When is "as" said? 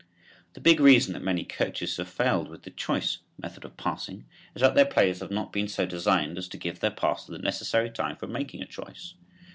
6.39-6.47